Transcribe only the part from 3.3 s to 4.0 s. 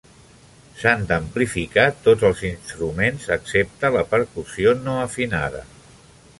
excepte